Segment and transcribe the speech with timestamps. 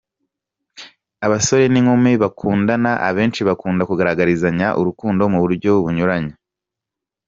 [1.25, 6.33] Abasore n’inkumi bakundana, abenshi bakunda kugaragarizanya urukundo mu buryo bunyuranye.